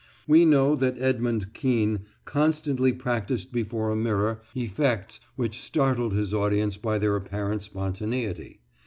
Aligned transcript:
We 0.25 0.45
know 0.45 0.75
that 0.77 0.97
Edmund 0.97 1.53
Kean 1.53 2.05
constantly 2.25 2.91
practised 2.91 3.51
before 3.51 3.91
a 3.91 3.95
mirror 3.95 4.41
effects 4.55 5.19
which 5.35 5.61
startled 5.61 6.13
his 6.15 6.33
audience 6.33 6.75
by 6.75 6.97
their 6.97 7.15
apparent 7.15 7.61
spontaneity. 7.61 8.61